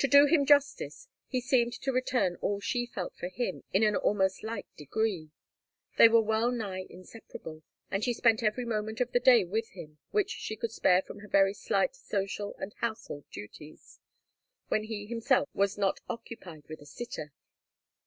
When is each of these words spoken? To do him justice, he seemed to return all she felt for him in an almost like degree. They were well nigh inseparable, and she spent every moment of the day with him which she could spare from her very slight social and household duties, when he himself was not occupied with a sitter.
To 0.00 0.06
do 0.06 0.26
him 0.26 0.44
justice, 0.44 1.08
he 1.28 1.40
seemed 1.40 1.72
to 1.80 1.92
return 1.94 2.36
all 2.42 2.60
she 2.60 2.84
felt 2.84 3.16
for 3.16 3.28
him 3.28 3.64
in 3.72 3.82
an 3.82 3.96
almost 3.96 4.42
like 4.44 4.66
degree. 4.76 5.30
They 5.96 6.10
were 6.10 6.20
well 6.20 6.52
nigh 6.52 6.84
inseparable, 6.90 7.62
and 7.90 8.04
she 8.04 8.12
spent 8.12 8.42
every 8.42 8.66
moment 8.66 9.00
of 9.00 9.12
the 9.12 9.20
day 9.20 9.42
with 9.42 9.70
him 9.70 9.96
which 10.10 10.28
she 10.30 10.56
could 10.56 10.72
spare 10.72 11.00
from 11.00 11.20
her 11.20 11.28
very 11.28 11.54
slight 11.54 11.96
social 11.96 12.54
and 12.58 12.74
household 12.80 13.24
duties, 13.30 13.98
when 14.68 14.84
he 14.84 15.06
himself 15.06 15.48
was 15.54 15.78
not 15.78 16.00
occupied 16.06 16.68
with 16.68 16.82
a 16.82 16.86
sitter. 16.86 17.32